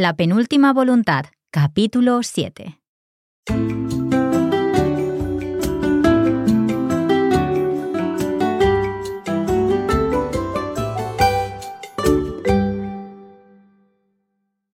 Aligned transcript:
La 0.00 0.16
penúltima 0.16 0.72
voluntad, 0.72 1.26
capítulo 1.50 2.22
7. 2.22 2.80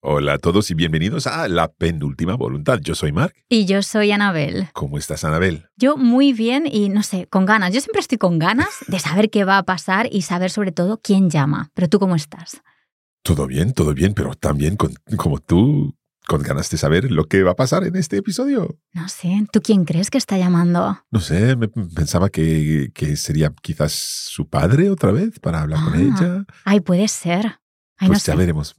Hola 0.00 0.34
a 0.34 0.38
todos 0.38 0.70
y 0.70 0.74
bienvenidos 0.74 1.26
a 1.26 1.48
La 1.48 1.72
Penúltima 1.72 2.36
Voluntad. 2.36 2.78
Yo 2.80 2.94
soy 2.94 3.10
Mark. 3.10 3.34
Y 3.48 3.64
yo 3.64 3.82
soy 3.82 4.12
Anabel. 4.12 4.68
¿Cómo 4.74 4.96
estás, 4.96 5.24
Anabel? 5.24 5.66
Yo 5.76 5.96
muy 5.96 6.34
bien 6.34 6.68
y 6.70 6.88
no 6.88 7.02
sé, 7.02 7.26
con 7.26 7.46
ganas. 7.46 7.74
Yo 7.74 7.80
siempre 7.80 7.98
estoy 7.98 8.18
con 8.18 8.38
ganas 8.38 8.68
de 8.86 9.00
saber 9.00 9.28
qué 9.30 9.42
va 9.42 9.58
a 9.58 9.64
pasar 9.64 10.08
y 10.12 10.22
saber 10.22 10.52
sobre 10.52 10.70
todo 10.70 11.00
quién 11.02 11.30
llama. 11.30 11.72
Pero 11.74 11.88
tú, 11.88 11.98
¿cómo 11.98 12.14
estás? 12.14 12.62
Todo 13.26 13.48
bien, 13.48 13.72
todo 13.72 13.92
bien, 13.92 14.14
pero 14.14 14.34
también 14.36 14.76
con, 14.76 14.94
como 15.16 15.40
tú, 15.40 15.96
con 16.28 16.42
ganas 16.44 16.70
de 16.70 16.78
saber 16.78 17.10
lo 17.10 17.24
que 17.24 17.42
va 17.42 17.50
a 17.50 17.56
pasar 17.56 17.82
en 17.82 17.96
este 17.96 18.16
episodio. 18.18 18.78
No 18.92 19.08
sé, 19.08 19.44
¿tú 19.50 19.60
quién 19.60 19.84
crees 19.84 20.10
que 20.10 20.18
está 20.18 20.38
llamando? 20.38 21.00
No 21.10 21.18
sé, 21.18 21.56
me 21.56 21.66
pensaba 21.66 22.28
que, 22.30 22.92
que 22.94 23.16
sería 23.16 23.52
quizás 23.62 23.90
su 23.92 24.48
padre 24.48 24.90
otra 24.90 25.10
vez 25.10 25.40
para 25.40 25.62
hablar 25.62 25.82
con 25.82 25.94
Ah. 25.94 26.00
ella. 26.00 26.44
Ay, 26.64 26.78
puede 26.80 27.08
ser. 27.08 27.58
Ay, 27.98 28.08
Pues 28.08 28.18
no 28.28 28.32
ya 28.32 28.32
sé. 28.34 28.36
veremos. 28.38 28.74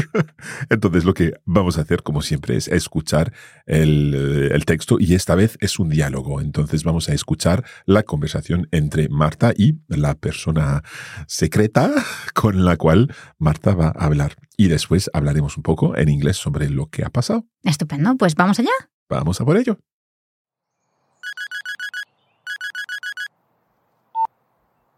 Entonces 0.70 1.04
lo 1.04 1.14
que 1.14 1.32
vamos 1.46 1.78
a 1.78 1.80
hacer, 1.80 2.02
como 2.02 2.20
siempre, 2.20 2.56
es 2.56 2.68
escuchar 2.68 3.32
el, 3.64 4.14
eh, 4.14 4.54
el 4.54 4.64
texto 4.66 4.98
y 5.00 5.14
esta 5.14 5.34
vez 5.34 5.56
es 5.60 5.78
un 5.78 5.88
diálogo. 5.88 6.40
Entonces 6.42 6.84
vamos 6.84 7.08
a 7.08 7.14
escuchar 7.14 7.64
la 7.86 8.02
conversación 8.02 8.68
entre 8.70 9.08
Marta 9.08 9.52
y 9.56 9.78
la 9.88 10.14
persona 10.14 10.82
secreta 11.26 11.90
con 12.34 12.64
la 12.66 12.76
cual 12.76 13.14
Marta 13.38 13.74
va 13.74 13.88
a 13.96 14.04
hablar. 14.04 14.36
Y 14.56 14.68
después 14.68 15.10
hablaremos 15.14 15.56
un 15.56 15.62
poco 15.62 15.96
en 15.96 16.08
inglés 16.10 16.36
sobre 16.36 16.68
lo 16.68 16.88
que 16.90 17.02
ha 17.04 17.10
pasado. 17.10 17.46
Estupendo, 17.62 18.14
pues 18.16 18.34
vamos 18.34 18.58
allá. 18.58 18.70
Vamos 19.08 19.40
a 19.40 19.44
por 19.46 19.56
ello. 19.56 19.78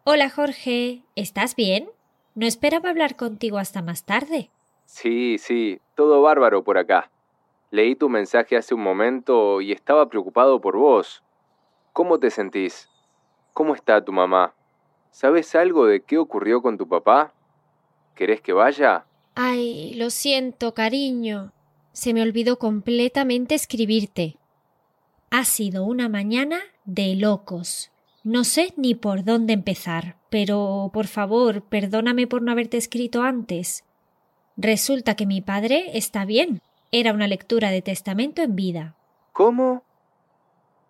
Hola 0.04 0.30
Jorge, 0.30 1.02
¿estás 1.16 1.56
bien? 1.56 1.88
No 2.36 2.46
esperaba 2.46 2.90
hablar 2.90 3.16
contigo 3.16 3.56
hasta 3.56 3.80
más 3.80 4.04
tarde. 4.04 4.50
Sí, 4.84 5.38
sí, 5.38 5.80
todo 5.94 6.20
bárbaro 6.20 6.62
por 6.62 6.76
acá. 6.76 7.10
Leí 7.70 7.96
tu 7.96 8.10
mensaje 8.10 8.58
hace 8.58 8.74
un 8.74 8.82
momento 8.82 9.62
y 9.62 9.72
estaba 9.72 10.10
preocupado 10.10 10.60
por 10.60 10.76
vos. 10.76 11.24
¿Cómo 11.94 12.18
te 12.20 12.30
sentís? 12.30 12.90
¿Cómo 13.54 13.74
está 13.74 14.04
tu 14.04 14.12
mamá? 14.12 14.54
¿Sabes 15.10 15.54
algo 15.54 15.86
de 15.86 16.02
qué 16.02 16.18
ocurrió 16.18 16.60
con 16.60 16.76
tu 16.76 16.86
papá? 16.86 17.32
¿Querés 18.14 18.42
que 18.42 18.52
vaya? 18.52 19.06
Ay, 19.34 19.94
lo 19.94 20.10
siento, 20.10 20.74
cariño. 20.74 21.52
Se 21.92 22.12
me 22.12 22.20
olvidó 22.20 22.58
completamente 22.58 23.54
escribirte. 23.54 24.36
Ha 25.30 25.46
sido 25.46 25.84
una 25.84 26.10
mañana 26.10 26.60
de 26.84 27.14
locos. 27.16 27.90
No 28.26 28.42
sé 28.42 28.74
ni 28.76 28.96
por 28.96 29.22
dónde 29.22 29.52
empezar, 29.52 30.16
pero 30.30 30.90
por 30.92 31.06
favor, 31.06 31.62
perdóname 31.62 32.26
por 32.26 32.42
no 32.42 32.50
haberte 32.50 32.76
escrito 32.76 33.22
antes. 33.22 33.84
Resulta 34.56 35.14
que 35.14 35.26
mi 35.26 35.40
padre 35.40 35.96
está 35.96 36.24
bien. 36.24 36.60
Era 36.90 37.12
una 37.12 37.28
lectura 37.28 37.70
de 37.70 37.82
testamento 37.82 38.42
en 38.42 38.56
vida. 38.56 38.96
¿Cómo? 39.30 39.84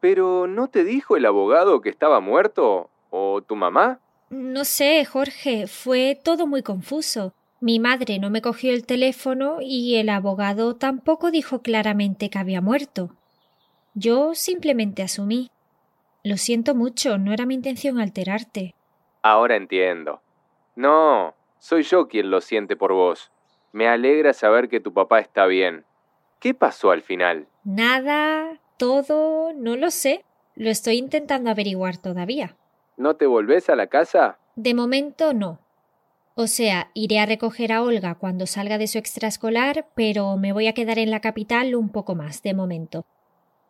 ¿Pero 0.00 0.46
no 0.46 0.68
te 0.68 0.82
dijo 0.82 1.18
el 1.18 1.26
abogado 1.26 1.82
que 1.82 1.90
estaba 1.90 2.20
muerto? 2.20 2.88
¿O 3.10 3.42
tu 3.42 3.54
mamá? 3.54 4.00
No 4.30 4.64
sé, 4.64 5.04
Jorge, 5.04 5.66
fue 5.66 6.18
todo 6.24 6.46
muy 6.46 6.62
confuso. 6.62 7.34
Mi 7.60 7.78
madre 7.78 8.18
no 8.18 8.30
me 8.30 8.40
cogió 8.40 8.72
el 8.72 8.86
teléfono 8.86 9.58
y 9.60 9.96
el 9.96 10.08
abogado 10.08 10.76
tampoco 10.76 11.30
dijo 11.30 11.60
claramente 11.60 12.30
que 12.30 12.38
había 12.38 12.62
muerto. 12.62 13.10
Yo 13.92 14.34
simplemente 14.34 15.02
asumí. 15.02 15.50
Lo 16.26 16.36
siento 16.38 16.74
mucho, 16.74 17.18
no 17.18 17.32
era 17.32 17.46
mi 17.46 17.54
intención 17.54 18.00
alterarte. 18.00 18.74
Ahora 19.22 19.54
entiendo. 19.54 20.22
No, 20.74 21.36
soy 21.60 21.84
yo 21.84 22.08
quien 22.08 22.32
lo 22.32 22.40
siente 22.40 22.74
por 22.74 22.92
vos. 22.92 23.30
Me 23.70 23.86
alegra 23.86 24.32
saber 24.32 24.68
que 24.68 24.80
tu 24.80 24.92
papá 24.92 25.20
está 25.20 25.46
bien. 25.46 25.84
¿Qué 26.40 26.52
pasó 26.52 26.90
al 26.90 27.02
final? 27.02 27.46
Nada, 27.62 28.60
todo, 28.76 29.52
no 29.52 29.76
lo 29.76 29.92
sé. 29.92 30.24
Lo 30.56 30.68
estoy 30.68 30.96
intentando 30.96 31.48
averiguar 31.48 31.96
todavía. 31.96 32.56
¿No 32.96 33.14
te 33.14 33.26
volvés 33.26 33.70
a 33.70 33.76
la 33.76 33.86
casa? 33.86 34.40
De 34.56 34.74
momento 34.74 35.32
no. 35.32 35.60
O 36.34 36.48
sea, 36.48 36.90
iré 36.92 37.20
a 37.20 37.26
recoger 37.26 37.70
a 37.70 37.84
Olga 37.84 38.16
cuando 38.16 38.46
salga 38.46 38.78
de 38.78 38.88
su 38.88 38.98
extraescolar, 38.98 39.86
pero 39.94 40.36
me 40.36 40.52
voy 40.52 40.66
a 40.66 40.72
quedar 40.72 40.98
en 40.98 41.12
la 41.12 41.20
capital 41.20 41.76
un 41.76 41.88
poco 41.90 42.16
más, 42.16 42.42
de 42.42 42.52
momento. 42.52 43.06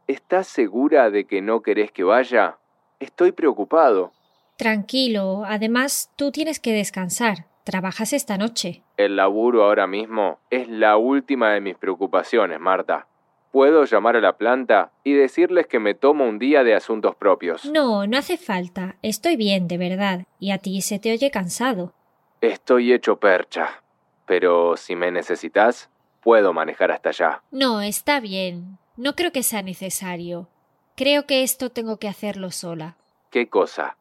¿Estás 0.06 0.46
segura 0.46 1.10
de 1.10 1.24
que 1.26 1.42
no 1.42 1.62
querés 1.62 1.90
que 1.90 2.04
vaya? 2.04 2.58
Estoy 3.00 3.32
preocupado. 3.32 4.12
Tranquilo, 4.56 5.42
además 5.44 6.12
tú 6.16 6.30
tienes 6.30 6.60
que 6.60 6.72
descansar. 6.72 7.46
Trabajas 7.64 8.12
esta 8.12 8.38
noche. 8.38 8.84
El 8.96 9.16
laburo 9.16 9.64
ahora 9.64 9.88
mismo 9.88 10.38
es 10.50 10.68
la 10.68 10.96
última 10.96 11.52
de 11.52 11.60
mis 11.60 11.76
preocupaciones, 11.76 12.60
Marta. 12.60 13.08
Puedo 13.50 13.84
llamar 13.84 14.16
a 14.16 14.20
la 14.20 14.36
planta 14.36 14.92
y 15.02 15.14
decirles 15.14 15.66
que 15.66 15.80
me 15.80 15.94
tomo 15.94 16.24
un 16.24 16.38
día 16.38 16.62
de 16.62 16.74
asuntos 16.74 17.16
propios. 17.16 17.64
No, 17.64 18.06
no 18.06 18.16
hace 18.16 18.36
falta. 18.36 18.96
Estoy 19.02 19.34
bien, 19.34 19.66
de 19.66 19.78
verdad. 19.78 20.26
Y 20.38 20.52
a 20.52 20.58
ti 20.58 20.80
se 20.82 21.00
te 21.00 21.10
oye 21.10 21.32
cansado. 21.32 21.92
Estoy 22.40 22.92
hecho 22.92 23.16
percha. 23.16 23.82
Pero 24.26 24.76
si 24.76 24.94
me 24.94 25.10
necesitas, 25.10 25.90
puedo 26.20 26.52
manejar 26.52 26.92
hasta 26.92 27.08
allá. 27.08 27.42
No, 27.50 27.80
está 27.80 28.20
bien. 28.20 28.78
No 28.96 29.14
creo 29.14 29.30
que 29.30 29.42
sea 29.42 29.62
necesario. 29.62 30.48
Creo 30.96 31.26
que 31.26 31.42
esto 31.42 31.70
tengo 31.70 31.98
que 31.98 32.08
hacerlo 32.08 32.50
sola. 32.50 32.96
¿Qué 33.30 33.48
cosa? 33.48 33.98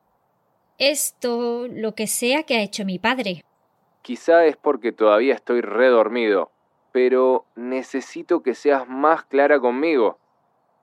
Esto, 0.78 1.68
lo 1.68 1.96
que 1.96 2.08
sea 2.08 2.44
que 2.44 2.56
ha 2.56 2.62
hecho 2.62 2.86
mi 2.86 3.00
padre. 3.00 3.44
Quizá 4.02 4.46
es 4.46 4.56
porque 4.56 4.94
todavía 4.94 5.34
estoy 5.34 5.62
redormido, 5.62 6.52
pero 6.94 7.46
necesito 7.56 8.42
que 8.42 8.56
seas 8.56 8.88
más 8.88 9.26
clara 9.26 9.60
conmigo. 9.60 10.20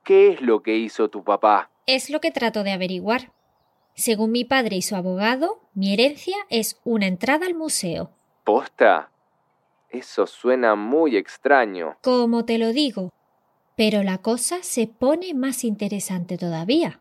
¿Qué 0.05 0.29
es 0.29 0.43
lo 0.43 0.63
que 0.63 0.77
hizo 0.77 1.09
tu 1.09 1.25
papá? 1.25 1.71
Es 1.87 2.11
lo 2.11 2.21
que 2.21 2.31
trato 2.31 2.65
de 2.65 2.73
averiguar. 2.73 3.33
Según 3.95 4.33
mi 4.33 4.45
padre 4.45 4.77
y 4.77 4.83
su 4.83 4.97
abogado, 4.97 5.61
mi 5.75 5.93
herencia 5.95 6.37
es 6.51 6.81
una 6.85 7.07
entrada 7.07 7.47
al 7.47 7.55
museo. 7.55 8.11
¿Posta? 8.45 9.11
Eso 9.89 10.27
suena 10.27 10.75
muy 10.75 11.17
extraño. 11.17 11.97
Como 12.03 12.45
te 12.45 12.59
lo 12.59 12.73
digo. 12.73 13.11
Pero 13.77 14.03
la 14.03 14.19
cosa 14.19 14.63
se 14.63 14.87
pone 14.87 15.35
más 15.35 15.65
interesante 15.65 16.37
todavía. 16.37 17.01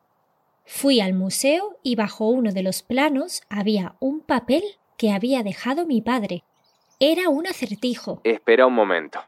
Fui 0.66 1.02
al 1.02 1.14
museo 1.14 1.78
y 1.84 1.96
bajo 1.96 2.28
uno 2.28 2.52
de 2.52 2.64
los 2.64 2.82
planos 2.82 3.42
había 3.50 3.96
un 4.00 4.22
papel 4.22 4.64
que 4.98 5.12
había 5.12 5.44
dejado 5.44 5.86
mi 5.86 6.02
padre. 6.02 6.44
Era 7.00 7.30
un 7.30 7.48
acertijo. 7.48 8.22
Espera 8.24 8.68
un 8.68 8.74
momento. 8.74 9.20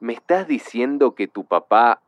¿Me 0.00 0.14
estás 0.14 0.48
diciendo 0.48 1.14
que 1.14 1.28
tu 1.28 1.44
papá 1.44 2.00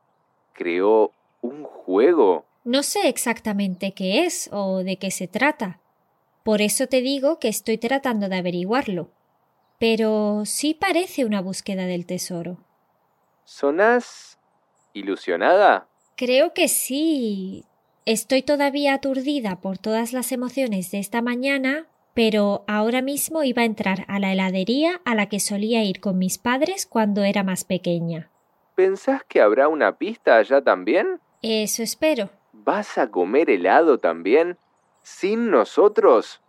creó 0.54 1.12
un 1.42 1.64
juego? 1.64 2.44
No 2.64 2.82
sé 2.82 3.08
exactamente 3.08 3.92
qué 3.92 4.24
es 4.24 4.48
o 4.52 4.82
de 4.82 4.96
qué 4.96 5.10
se 5.10 5.28
trata. 5.28 5.78
Por 6.42 6.62
eso 6.62 6.86
te 6.86 7.02
digo 7.02 7.38
que 7.38 7.48
estoy 7.48 7.78
tratando 7.78 8.28
de 8.28 8.36
averiguarlo. 8.36 9.10
Pero 9.78 10.44
sí 10.44 10.74
parece 10.74 11.24
una 11.24 11.40
búsqueda 11.40 11.86
del 11.86 12.06
tesoro. 12.06 12.58
¿Sonás 13.44 14.38
ilusionada? 14.92 15.86
Creo 16.16 16.52
que 16.54 16.68
sí. 16.68 17.64
Estoy 18.04 18.42
todavía 18.42 18.94
aturdida 18.94 19.60
por 19.60 19.78
todas 19.78 20.12
las 20.12 20.32
emociones 20.32 20.90
de 20.90 20.98
esta 20.98 21.22
mañana, 21.22 21.86
pero 22.14 22.64
ahora 22.66 23.00
mismo 23.00 23.44
iba 23.44 23.62
a 23.62 23.66
entrar 23.66 24.04
a 24.08 24.18
la 24.18 24.32
heladería 24.32 25.00
a 25.04 25.14
la 25.14 25.28
que 25.28 25.40
solía 25.40 25.84
ir 25.84 26.00
con 26.00 26.18
mis 26.18 26.38
padres 26.38 26.86
cuando 26.86 27.22
era 27.22 27.42
más 27.42 27.64
pequeña. 27.64 28.30
¿Pensás 28.74 29.22
que 29.24 29.40
habrá 29.40 29.68
una 29.68 29.96
pista 29.98 30.36
allá 30.36 30.62
también? 30.62 31.20
Eso 31.42 31.82
espero. 31.82 32.30
¿Vas 32.52 32.98
a 32.98 33.10
comer 33.10 33.50
helado 33.50 33.98
también? 33.98 34.58
¿Sin 35.02 35.50
nosotros? 35.50 36.40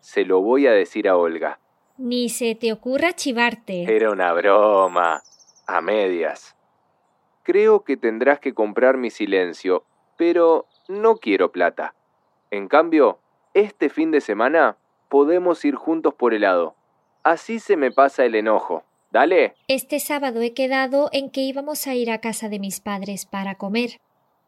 Se 0.00 0.24
lo 0.24 0.40
voy 0.40 0.66
a 0.66 0.72
decir 0.72 1.08
a 1.08 1.16
Olga. 1.16 1.58
Ni 1.98 2.28
se 2.28 2.54
te 2.54 2.72
ocurra 2.72 3.12
chivarte. 3.12 3.82
Era 3.94 4.10
una 4.10 4.32
broma. 4.32 5.22
A 5.66 5.80
medias. 5.80 6.56
Creo 7.50 7.82
que 7.82 7.96
tendrás 7.96 8.38
que 8.38 8.54
comprar 8.54 8.96
mi 8.96 9.10
silencio, 9.10 9.82
pero 10.16 10.68
no 10.86 11.16
quiero 11.16 11.50
plata. 11.50 11.96
En 12.52 12.68
cambio, 12.68 13.18
este 13.54 13.88
fin 13.88 14.12
de 14.12 14.20
semana 14.20 14.76
podemos 15.08 15.64
ir 15.64 15.74
juntos 15.74 16.14
por 16.14 16.32
helado. 16.32 16.76
Así 17.24 17.58
se 17.58 17.76
me 17.76 17.90
pasa 17.90 18.24
el 18.24 18.36
enojo. 18.36 18.84
Dale. 19.10 19.54
Este 19.66 19.98
sábado 19.98 20.40
he 20.42 20.54
quedado 20.54 21.08
en 21.12 21.28
que 21.28 21.40
íbamos 21.40 21.88
a 21.88 21.96
ir 21.96 22.12
a 22.12 22.20
casa 22.20 22.48
de 22.48 22.60
mis 22.60 22.78
padres 22.78 23.26
para 23.26 23.56
comer. 23.56 23.98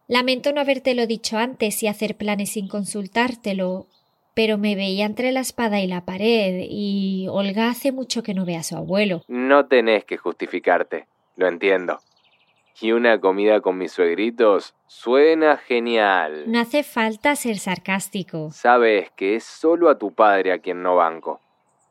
Lamento 0.07 0.53
no 0.53 0.61
habértelo 0.61 1.09
dicho 1.09 1.39
antes 1.39 1.83
y 1.83 1.89
hacer 1.89 2.17
planes 2.17 2.53
sin 2.53 2.69
consultártelo. 2.69 3.89
pero 4.35 4.59
me 4.59 4.77
veía 4.77 5.07
entre 5.07 5.33
la 5.33 5.41
espada 5.41 5.81
y 5.81 5.89
la 5.89 6.05
pared 6.05 6.67
y 6.71 7.27
Olga 7.29 7.69
hace 7.69 7.91
mucho 7.91 8.23
que 8.23 8.33
no 8.33 8.45
ve 8.45 8.55
a 8.55 8.63
su 8.63 8.77
abuelo. 8.77 9.23
No 9.27 9.67
tenés 9.67 10.05
que 10.05 10.17
justificarte, 10.19 11.07
lo 11.35 11.49
entiendo. 11.49 11.99
Y 12.81 12.93
una 12.93 13.21
comida 13.21 13.61
con 13.61 13.79
mis 13.79 13.93
suegritos 13.93 14.75
suena 14.87 15.57
genial. 15.57 16.45
No 16.47 16.61
hace 16.61 16.83
falta 16.83 17.37
ser 17.37 17.59
sarcástico. 17.59 18.51
Sabes 18.51 19.11
que 19.13 19.37
es 19.37 19.45
solo 19.45 19.89
a 19.89 19.99
tu 19.99 20.13
padre 20.13 20.53
a 20.53 20.59
quien 20.59 20.83
no 20.83 20.97
banco. 20.97 21.41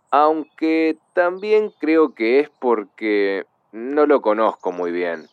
Aunque 0.09 0.97
también 1.13 1.71
creo 1.79 2.13
que 2.13 2.41
es 2.41 2.49
porque 2.49 3.45
no 3.71 4.05
lo 4.05 4.21
conozco 4.21 4.71
muy 4.71 4.91
bien. 4.91 5.27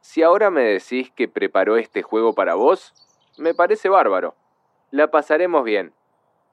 Si 0.00 0.22
ahora 0.22 0.50
me 0.50 0.62
decís 0.62 1.12
que 1.14 1.28
preparó 1.28 1.76
este 1.76 2.02
juego 2.02 2.34
para 2.34 2.54
vos, 2.54 2.92
me 3.38 3.54
parece 3.54 3.88
bárbaro. 3.88 4.34
La 4.90 5.10
pasaremos 5.10 5.64
bien. 5.64 5.92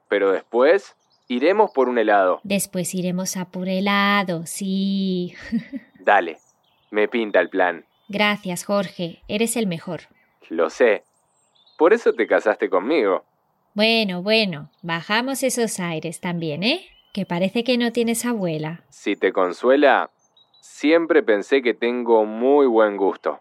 Pero 0.08 0.30
después 0.30 0.96
iremos 1.26 1.70
por 1.72 1.88
un 1.88 1.98
helado. 1.98 2.40
Después 2.44 2.94
iremos 2.94 3.36
a 3.36 3.50
por 3.50 3.68
helado, 3.68 4.46
sí. 4.46 5.34
Dale, 5.98 6.38
me 6.90 7.08
pinta 7.08 7.40
el 7.40 7.48
plan. 7.48 7.84
Gracias, 8.10 8.64
Jorge. 8.64 9.22
Eres 9.28 9.56
el 9.56 9.68
mejor. 9.68 10.00
Lo 10.48 10.68
sé. 10.68 11.04
Por 11.78 11.92
eso 11.92 12.12
te 12.12 12.26
casaste 12.26 12.68
conmigo. 12.68 13.24
Bueno, 13.72 14.20
bueno, 14.20 14.68
bajamos 14.82 15.44
esos 15.44 15.78
aires 15.78 16.20
también, 16.20 16.64
¿eh? 16.64 16.84
Que 17.12 17.24
parece 17.24 17.62
que 17.62 17.78
no 17.78 17.92
tienes 17.92 18.26
abuela. 18.26 18.82
Si 18.88 19.14
te 19.14 19.32
consuela, 19.32 20.10
siempre 20.60 21.22
pensé 21.22 21.62
que 21.62 21.72
tengo 21.72 22.24
muy 22.24 22.66
buen 22.66 22.96
gusto. 22.96 23.38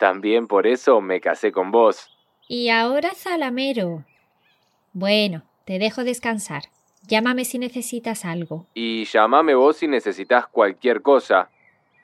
También 0.00 0.48
por 0.48 0.66
eso 0.66 1.00
me 1.00 1.20
casé 1.20 1.52
con 1.52 1.70
vos. 1.70 2.10
Y 2.48 2.68
ahora 2.68 3.10
Zalamero. 3.14 4.04
Bueno, 4.92 5.44
te 5.66 5.78
dejo 5.78 6.02
descansar. 6.02 6.64
Llámame 7.06 7.44
si 7.44 7.60
necesitas 7.60 8.24
algo. 8.24 8.66
Y 8.74 9.04
llámame 9.04 9.54
vos 9.54 9.76
si 9.76 9.86
necesitas 9.86 10.48
cualquier 10.48 11.00
cosa. 11.00 11.48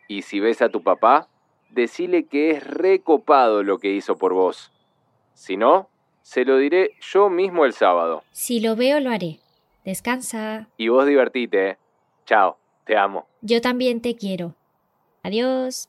Y 0.06 0.22
si 0.22 0.38
ves 0.38 0.62
a 0.62 0.68
tu 0.68 0.84
papá, 0.84 1.28
decile 1.70 2.24
que 2.24 2.50
es 2.50 2.66
recopado 2.66 3.62
lo 3.62 3.78
que 3.78 3.92
hizo 3.92 4.16
por 4.16 4.32
vos. 4.32 4.72
Si 5.34 5.56
no, 5.56 5.88
se 6.22 6.44
lo 6.44 6.58
diré 6.58 6.92
yo 7.00 7.30
mismo 7.30 7.64
el 7.64 7.72
sábado. 7.72 8.24
Si 8.32 8.60
lo 8.60 8.76
veo, 8.76 9.00
lo 9.00 9.10
haré. 9.10 9.38
Descansa. 9.84 10.68
Y 10.76 10.88
vos 10.88 11.06
divertite, 11.06 11.70
¿eh? 11.70 11.78
Chao, 12.24 12.58
te 12.84 12.96
amo. 12.96 13.26
Yo 13.40 13.60
también 13.60 14.00
te 14.00 14.16
quiero. 14.16 14.54
Adiós. 15.22 15.88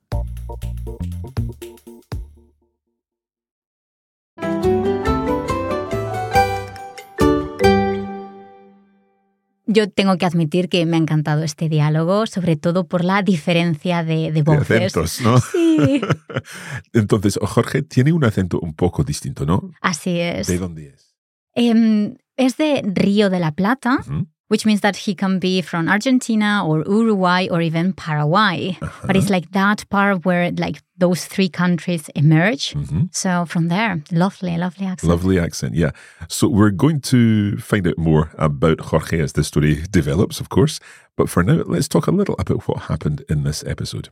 Yo 9.71 9.89
tengo 9.89 10.17
que 10.17 10.25
admitir 10.25 10.67
que 10.67 10.85
me 10.85 10.97
ha 10.97 10.99
encantado 10.99 11.43
este 11.43 11.69
diálogo, 11.69 12.25
sobre 12.25 12.57
todo 12.57 12.87
por 12.87 13.05
la 13.05 13.21
diferencia 13.21 14.03
de, 14.03 14.31
de 14.31 14.43
voces. 14.43 14.67
De 14.67 14.75
acentos, 14.85 15.21
¿no? 15.21 15.39
Sí. 15.39 16.01
Entonces, 16.93 17.39
Jorge 17.41 17.81
tiene 17.81 18.11
un 18.11 18.25
acento 18.25 18.59
un 18.59 18.73
poco 18.73 19.05
distinto, 19.05 19.45
¿no? 19.45 19.71
Así 19.79 20.19
es. 20.19 20.47
¿De 20.47 20.57
dónde 20.57 20.87
es? 20.87 21.15
Em, 21.53 22.15
es 22.35 22.57
de 22.57 22.81
Río 22.83 23.29
de 23.29 23.39
la 23.39 23.53
Plata. 23.53 24.03
Which 24.51 24.65
means 24.65 24.81
that 24.81 24.97
he 24.97 25.15
can 25.15 25.39
be 25.39 25.61
from 25.61 25.87
Argentina 25.87 26.67
or 26.67 26.83
Uruguay 26.85 27.47
or 27.49 27.61
even 27.61 27.93
Paraguay. 27.93 28.77
But 29.05 29.15
it's 29.15 29.29
like 29.29 29.51
that 29.51 29.87
part 29.89 30.25
where 30.25 30.51
like 30.51 30.81
those 30.97 31.23
three 31.25 31.47
countries 31.47 32.09
emerge. 32.15 32.73
Mhm. 32.73 33.07
So 33.15 33.45
from 33.45 33.69
there, 33.69 34.03
lovely, 34.11 34.57
lovely 34.57 34.85
accent. 34.87 35.09
Lovely 35.09 35.39
accent, 35.39 35.73
yeah. 35.75 35.91
So 36.27 36.49
we're 36.49 36.75
going 36.75 36.99
to 37.13 37.57
find 37.59 37.87
out 37.87 37.97
more 37.97 38.29
about 38.37 38.81
Jorge 38.81 39.21
as 39.21 39.31
the 39.33 39.43
story 39.45 39.83
develops, 39.89 40.41
of 40.41 40.49
course. 40.49 40.81
But 41.15 41.29
for 41.29 41.43
now, 41.43 41.63
let's 41.65 41.87
talk 41.87 42.07
a 42.07 42.11
little 42.19 42.35
about 42.37 42.67
what 42.67 42.89
happened 42.91 43.23
in 43.29 43.43
this 43.43 43.63
episode. 43.63 44.09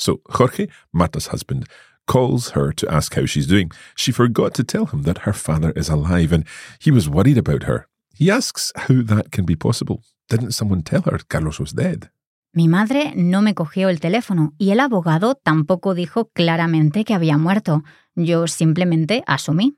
So 0.00 0.20
Jorge, 0.30 0.66
Marta's 0.92 1.28
husband, 1.28 1.68
calls 2.08 2.50
her 2.50 2.72
to 2.72 2.92
ask 2.92 3.14
how 3.14 3.24
she's 3.24 3.46
doing. 3.46 3.70
She 3.94 4.10
forgot 4.10 4.52
to 4.54 4.64
tell 4.64 4.86
him 4.86 5.02
that 5.02 5.18
her 5.18 5.32
father 5.32 5.70
is 5.76 5.88
alive 5.88 6.32
and 6.32 6.44
he 6.80 6.90
was 6.90 7.08
worried 7.08 7.38
about 7.38 7.62
her. 7.62 7.86
He 8.16 8.30
asks 8.30 8.72
how 8.76 9.02
that 9.06 9.30
can 9.30 9.44
be 9.44 9.56
possible. 9.56 10.02
Didn't 10.28 10.52
someone 10.52 10.82
tell 10.82 11.02
her 11.02 11.18
Carlos 11.28 11.58
was 11.58 11.72
dead? 11.72 12.10
Mi 12.52 12.68
madre 12.68 13.12
no 13.16 13.42
me 13.42 13.54
cogió 13.54 13.88
el 13.88 13.98
teléfono 13.98 14.54
y 14.58 14.70
el 14.70 14.78
abogado 14.78 15.34
tampoco 15.34 15.94
dijo 15.94 16.30
claramente 16.32 17.04
que 17.04 17.14
había 17.14 17.36
muerto. 17.36 17.82
Yo 18.14 18.46
simplemente 18.46 19.24
asumí. 19.26 19.76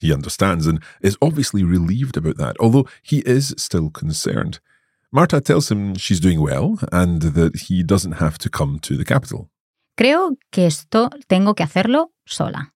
He 0.00 0.12
understands 0.12 0.66
and 0.66 0.80
is 1.00 1.16
obviously 1.20 1.62
relieved 1.62 2.16
about 2.16 2.36
that, 2.38 2.56
although 2.58 2.88
he 3.02 3.22
is 3.24 3.54
still 3.56 3.90
concerned. 3.90 4.60
Marta 5.12 5.40
tells 5.40 5.70
him 5.70 5.94
she's 5.94 6.20
doing 6.20 6.40
well 6.40 6.78
and 6.92 7.22
that 7.34 7.68
he 7.68 7.84
doesn't 7.84 8.20
have 8.20 8.36
to 8.38 8.50
come 8.50 8.78
to 8.80 8.96
the 8.96 9.04
capital. 9.04 9.48
Creo 9.96 10.36
que 10.50 10.66
esto 10.66 11.10
tengo 11.28 11.54
que 11.54 11.64
hacerlo 11.64 12.12
sola. 12.26 12.72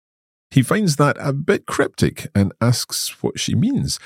He 0.50 0.62
finds 0.62 0.96
that 0.96 1.16
a 1.18 1.32
bit 1.32 1.66
cryptic 1.66 2.28
and 2.34 2.52
asks 2.60 3.22
what 3.22 3.38
she 3.38 3.54
means. 3.54 3.98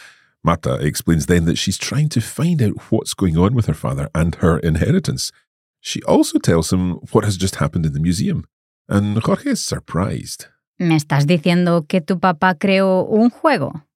Marta 0.44 0.74
explains 0.74 1.26
then 1.26 1.44
that 1.46 1.58
she's 1.58 1.78
trying 1.78 2.08
to 2.10 2.20
find 2.20 2.62
out 2.62 2.90
what's 2.90 3.14
going 3.14 3.36
on 3.36 3.54
with 3.54 3.66
her 3.66 3.74
father 3.74 4.08
and 4.14 4.36
her 4.36 4.58
inheritance. 4.58 5.32
She 5.80 6.02
also 6.02 6.38
tells 6.38 6.72
him 6.72 6.98
what 7.12 7.24
has 7.24 7.36
just 7.36 7.56
happened 7.56 7.86
in 7.86 7.92
the 7.92 8.00
museum, 8.00 8.44
and 8.88 9.18
Jorge 9.18 9.50
is 9.50 9.64
surprised. 9.64 10.46
¿Me 10.78 10.96
estás 10.96 11.26
diciendo 11.26 11.86
que 11.88 12.00
tu 12.00 12.18
papá 12.20 12.54
creó 12.54 13.06
un 13.08 13.30
juego? 13.30 13.86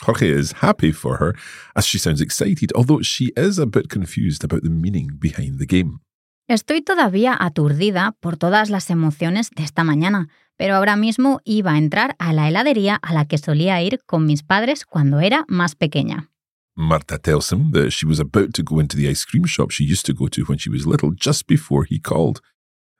Jorge 0.00 0.30
is 0.30 0.52
happy 0.62 0.92
for 0.92 1.18
her 1.18 1.34
as 1.76 1.84
she 1.84 1.98
sounds 1.98 2.20
excited, 2.20 2.72
although 2.74 3.02
she 3.02 3.32
is 3.36 3.58
a 3.58 3.66
bit 3.66 3.90
confused 3.90 4.42
about 4.42 4.62
the 4.62 4.70
meaning 4.70 5.18
behind 5.18 5.58
the 5.58 5.66
game. 5.66 6.00
Estoy 6.48 6.82
todavía 6.82 7.36
aturdida 7.38 8.16
por 8.20 8.36
todas 8.36 8.70
las 8.70 8.90
emociones 8.90 9.50
de 9.50 9.62
esta 9.62 9.84
mañana, 9.84 10.28
pero 10.60 10.74
ahora 10.74 10.94
mismo 10.94 11.40
iba 11.46 11.72
a 11.72 11.78
entrar 11.78 12.16
a 12.18 12.34
la 12.34 12.46
heladería 12.46 12.96
a 12.96 13.14
la 13.14 13.24
que 13.24 13.38
solía 13.38 13.80
ir 13.80 14.00
con 14.04 14.26
mis 14.26 14.42
padres 14.42 14.84
cuando 14.84 15.20
era 15.20 15.46
más 15.48 15.74
pequeña. 15.74 16.28
Marta 16.76 17.16
tells 17.18 17.50
him 17.50 17.70
that 17.72 17.92
she 17.92 18.04
was 18.04 18.20
about 18.20 18.52
to 18.52 18.62
go 18.62 18.78
into 18.78 18.94
the 18.94 19.08
ice 19.08 19.24
cream 19.24 19.46
shop 19.46 19.70
she 19.70 19.84
used 19.84 20.04
to 20.04 20.12
go 20.12 20.28
to 20.28 20.42
when 20.42 20.58
she 20.58 20.68
was 20.68 20.86
little 20.86 21.12
just 21.16 21.46
before 21.46 21.86
he 21.88 21.98
called. 21.98 22.42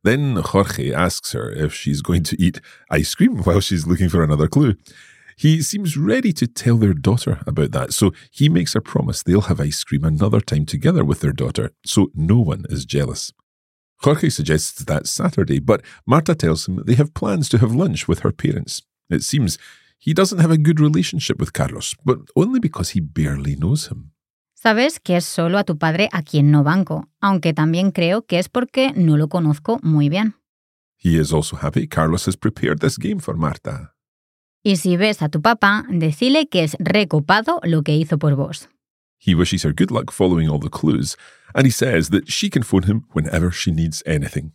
Then 0.03 0.37
Jorge 0.37 0.91
asks 0.91 1.33
her 1.33 1.51
if 1.51 1.75
she's 1.75 2.01
going 2.01 2.23
to 2.31 2.43
eat 2.43 2.63
ice 2.91 3.15
cream 3.15 3.43
while 3.45 3.61
she's 3.61 3.87
looking 3.87 4.09
for 4.09 4.25
another 4.25 4.49
clue. 4.49 4.77
He 5.37 5.61
seems 5.61 5.99
ready 5.99 6.33
to 6.33 6.47
tell 6.47 6.79
their 6.79 6.95
daughter 6.95 7.41
about 7.47 7.73
that, 7.73 7.93
so 7.93 8.13
he 8.31 8.49
makes 8.49 8.73
her 8.73 8.81
promise 8.81 9.23
they'll 9.23 9.51
have 9.53 9.61
ice 9.61 9.85
cream 9.85 10.05
another 10.05 10.41
time 10.41 10.65
together 10.65 11.05
with 11.05 11.21
their 11.21 11.35
daughter, 11.35 11.73
so 11.85 12.09
no 12.15 12.41
one 12.41 12.65
is 12.71 12.87
jealous. 12.87 13.35
Jorge 14.03 14.31
suggests 14.31 14.85
that 14.85 15.07
Saturday, 15.07 15.61
but 15.61 15.83
Marta 16.07 16.35
tells 16.35 16.67
him 16.67 16.83
they 16.87 16.95
have 16.95 17.13
plans 17.13 17.49
to 17.51 17.59
have 17.59 17.75
lunch 17.75 18.09
with 18.09 18.21
her 18.21 18.33
parents. 18.33 18.83
It 19.11 19.23
seems 19.23 19.59
he 19.99 20.15
doesn't 20.15 20.39
have 20.39 20.51
a 20.51 20.57
good 20.57 20.81
relationship 20.81 21.39
with 21.39 21.53
Carlos, 21.53 21.95
but 22.05 22.19
only 22.35 22.61
because 22.61 22.91
he 22.91 23.01
barely 23.01 23.57
knows 23.57 23.89
him. 23.89 24.13
Sabes 24.55 25.01
que 25.01 25.17
es 25.17 25.25
solo 25.25 25.59
a 25.59 25.65
tu 25.65 25.79
padre 25.79 26.09
a 26.13 26.23
quien 26.23 26.51
no 26.51 26.63
banco, 26.63 27.09
aunque 27.21 27.55
también 27.55 27.93
creo 27.93 28.27
que 28.27 28.39
es 28.39 28.49
porque 28.49 28.93
no 28.95 29.17
lo 29.17 29.29
conozco 29.29 29.79
muy 29.83 30.09
bien. 30.09 30.35
He 30.97 31.19
is 31.19 31.33
also 31.33 31.57
happy 31.57 31.87
Carlos 31.87 32.27
has 32.27 32.37
prepared 32.37 32.81
this 32.81 32.99
game 32.99 33.21
for 33.21 33.37
Marta. 33.37 33.95
Y 34.63 34.77
si 34.77 34.99
ves 34.99 35.23
a 35.23 35.31
tu 35.31 35.41
papá, 35.41 35.87
decile 35.89 36.49
que 36.49 36.65
es 36.65 36.77
recopado 36.79 37.61
lo 37.63 37.83
que 37.83 37.97
hizo 37.97 38.19
por 38.19 38.35
vos. 38.37 38.69
He 39.23 39.35
wishes 39.35 39.63
her 39.65 39.73
good 39.73 39.91
luck 39.91 40.11
following 40.11 40.49
all 40.49 40.59
the 40.59 40.71
clues, 40.71 41.17
and 41.55 41.67
he 41.67 41.71
says 41.71 42.09
that 42.09 42.29
she 42.29 42.49
can 42.49 42.63
phone 42.63 42.85
him 42.85 43.05
whenever 43.13 43.53
she 43.53 43.71
needs 43.71 44.03
anything. 44.07 44.53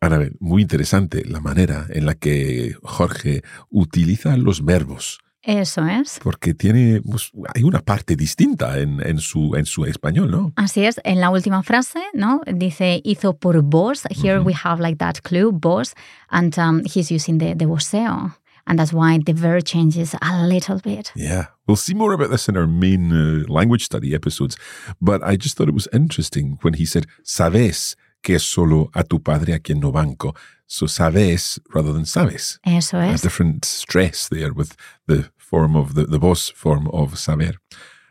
Ahora, 0.00 0.30
muy 0.40 0.62
interesante 0.62 1.24
la 1.24 1.40
manera 1.40 1.86
en 1.90 2.06
la 2.06 2.14
que 2.14 2.76
Jorge 2.82 3.42
utiliza 3.68 4.36
los 4.36 4.64
verbos. 4.64 5.18
Eso 5.42 5.86
es. 5.86 6.18
Porque 6.22 6.54
tiene, 6.54 7.00
pues, 7.00 7.30
hay 7.54 7.62
una 7.62 7.80
parte 7.80 8.16
distinta 8.16 8.78
en, 8.80 9.00
en, 9.04 9.18
su, 9.18 9.54
en 9.54 9.66
su 9.66 9.84
español, 9.84 10.30
¿no? 10.30 10.52
Así 10.56 10.84
es. 10.84 11.00
En 11.04 11.20
la 11.20 11.30
última 11.30 11.62
frase, 11.62 12.00
¿no? 12.12 12.42
Dice 12.46 13.00
hizo 13.04 13.36
por 13.36 13.62
vos. 13.62 14.04
Here 14.10 14.38
Ujú. 14.40 14.48
we 14.48 14.54
have 14.64 14.80
like 14.80 14.98
that 14.98 15.22
clue, 15.22 15.50
vos, 15.52 15.94
and 16.28 16.56
um, 16.58 16.82
he's 16.84 17.10
using 17.10 17.38
the, 17.38 17.54
the 17.54 17.66
voseo. 17.66 18.36
And 18.68 18.78
that's 18.78 18.92
why 18.92 19.18
the 19.18 19.32
verb 19.32 19.64
changes 19.64 20.14
a 20.20 20.46
little 20.46 20.78
bit. 20.78 21.10
Yeah. 21.16 21.46
We'll 21.66 21.76
see 21.76 21.94
more 21.94 22.12
about 22.12 22.30
this 22.30 22.48
in 22.48 22.56
our 22.56 22.66
main 22.66 23.12
uh, 23.12 23.44
language 23.48 23.84
study 23.84 24.14
episodes. 24.14 24.56
But 25.00 25.22
I 25.22 25.36
just 25.36 25.56
thought 25.56 25.68
it 25.68 25.74
was 25.74 25.88
interesting 25.92 26.58
when 26.62 26.74
he 26.74 26.84
said, 26.84 27.06
sabes 27.24 27.96
que 28.22 28.34
es 28.36 28.44
solo 28.44 28.90
a 28.94 29.02
tu 29.04 29.18
padre 29.18 29.54
a 29.54 29.58
quien 29.58 29.80
no 29.80 29.90
banco. 29.90 30.34
So 30.66 30.86
sabes 30.86 31.58
rather 31.74 31.92
than 31.92 32.04
sabes. 32.04 32.58
Eso 32.64 32.98
A 32.98 33.16
different 33.16 33.64
stress 33.64 34.28
there 34.28 34.52
with 34.52 34.76
the 35.06 35.30
form 35.36 35.74
of 35.74 35.94
the, 35.94 36.04
the 36.04 36.18
voz 36.18 36.50
form 36.54 36.88
of 36.92 37.18
saber. 37.18 37.54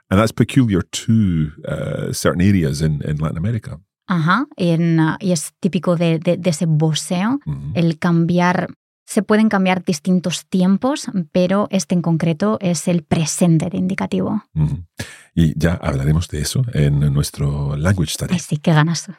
And 0.09 0.19
that's 0.19 0.31
peculiar 0.31 0.81
to 0.81 1.51
uh, 1.67 2.13
certain 2.13 2.41
areas 2.41 2.81
in, 2.81 3.01
in 3.03 3.17
Latin 3.17 3.37
America. 3.37 3.79
Ajá. 4.09 4.45
En, 4.57 4.99
uh, 4.99 5.17
y 5.19 5.33
es 5.33 5.51
típico 5.61 5.97
de, 5.97 6.17
de, 6.17 6.37
de 6.37 6.49
ese 6.49 6.65
voseo. 6.65 7.39
Mhm. 7.45 7.73
el 7.75 7.99
cambiar, 7.99 8.69
se 9.07 9.23
pueden 9.23 9.47
cambiar 9.47 9.85
distintos 9.85 10.45
tiempos, 10.47 11.09
pero 11.31 11.67
este 11.71 11.95
en 11.95 12.01
concreto 12.01 12.57
es 12.59 12.89
el 12.89 13.03
presente 13.03 13.69
de 13.69 13.77
indicativo. 13.77 14.43
Y 15.33 15.57
ya 15.57 15.75
hablaremos 15.75 16.27
de 16.27 16.41
eso 16.41 16.63
en 16.73 16.99
nuestro 17.13 17.77
language 17.77 18.11
study. 18.11 18.33
Ay, 18.33 18.39
sí, 18.39 18.57
qué 18.57 18.73
ganas. 18.73 19.09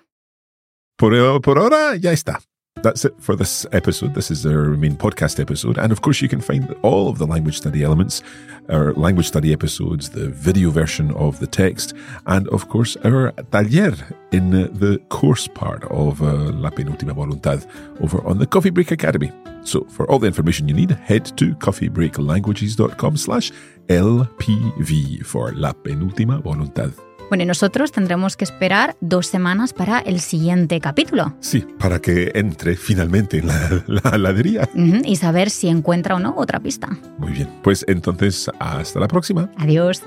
Por, 0.97 1.41
por 1.41 1.59
ahora 1.59 1.97
ya 1.97 2.13
está. 2.13 2.39
That's 2.83 3.05
it 3.05 3.15
for 3.19 3.35
this 3.35 3.67
episode. 3.73 4.15
This 4.15 4.31
is 4.31 4.47
our 4.47 4.71
main 4.77 4.97
podcast 4.97 5.41
episode. 5.41 5.79
And 5.79 5.91
of 5.91 6.01
course, 6.03 6.23
you 6.23 6.29
can 6.29 6.41
find 6.41 6.75
all 6.83 7.09
of 7.09 7.19
the 7.19 7.27
language 7.27 7.57
study 7.57 7.83
elements, 7.83 8.23
our 8.69 8.93
language 8.93 9.27
study 9.27 9.53
episodes, 9.53 10.11
the 10.11 10.29
video 10.29 10.71
version 10.71 11.11
of 11.15 11.41
the 11.41 11.47
text, 11.47 11.95
and 12.27 12.47
of 12.49 12.69
course, 12.69 12.97
our 13.05 13.33
taller 13.51 13.95
in 14.31 14.51
the 14.51 15.01
course 15.09 15.49
part 15.49 15.85
of 15.85 16.23
uh, 16.23 16.53
La 16.53 16.71
Penúltima 16.71 17.15
Voluntad 17.15 17.67
over 18.01 18.25
on 18.25 18.39
the 18.39 18.47
Coffee 18.47 18.71
Break 18.71 18.93
Academy. 18.93 19.33
So 19.65 19.85
for 19.91 20.09
all 20.11 20.19
the 20.19 20.29
information 20.29 20.69
you 20.69 20.75
need, 20.75 20.91
head 20.91 21.37
to 21.37 21.55
coffeebreaklanguages.com 21.57 23.17
slash 23.17 23.51
LPV 23.89 25.27
for 25.27 25.53
La 25.53 25.73
Penúltima 25.73 26.41
Voluntad. 26.43 27.08
Bueno, 27.29 27.43
y 27.45 27.47
nosotros 27.47 27.93
tendremos 27.93 28.37
que 28.37 28.45
esperar 28.45 28.97
dos 29.01 29.27
semanas 29.27 29.73
para 29.73 29.99
el 29.99 30.21
siguiente 30.21 30.81
capítulo 30.81 31.35
Sí, 31.41 31.65
para 31.79 32.01
que 32.01 32.33
entre 32.35 32.75
finalmente 32.77 33.39
en 33.39 33.49
la, 33.49 33.83
la 33.87 34.11
heladería. 34.15 34.69
Ujú, 34.75 35.03
y 35.05 35.17
saber 35.17 35.51
si 35.51 35.69
encuentra 35.69 36.15
o 36.15 36.19
no 36.19 36.35
otra 36.37 36.61
pista. 36.61 36.89
Muy 37.19 37.33
bien, 37.33 37.49
pues 37.63 37.85
entonces 37.89 38.51
hasta 38.59 38.99
la 39.01 39.09
próxima. 39.09 39.51
Adiós. 39.59 40.03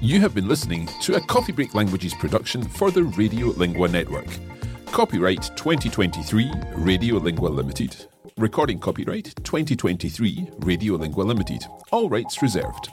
You 0.00 0.20
have 0.20 0.34
been 0.34 0.48
listening 0.48 0.88
to 1.02 1.14
a 1.14 1.20
Coffee 1.20 1.52
Break 1.52 1.74
Languages 1.74 2.12
production 2.14 2.62
for 2.62 2.90
the 2.90 3.04
Radio 3.04 3.52
Lingua 3.56 3.88
Network. 3.88 4.26
Copyright 4.90 5.42
2023 5.56 6.50
Radio 6.76 7.18
Lingua 7.18 7.50
Limited. 7.50 7.94
Recording 8.38 8.78
copyright 8.78 9.34
2023 9.44 10.48
Radio 10.60 10.94
Lingua 10.94 11.22
Limited. 11.22 11.66
All 11.90 12.08
rights 12.08 12.40
reserved. 12.40 12.88